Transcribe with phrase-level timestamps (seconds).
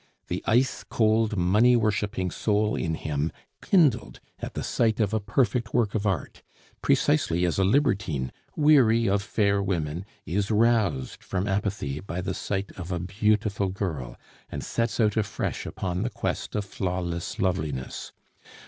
[0.29, 5.75] The ice cold, money worshiping soul in him kindled at the sight of a perfect
[5.75, 6.41] work of art,
[6.81, 12.71] precisely as a libertine, weary of fair women, is roused from apathy by the sight
[12.79, 14.17] of a beautiful girl,
[14.49, 18.11] and sets out afresh upon the quest of flawless loveliness.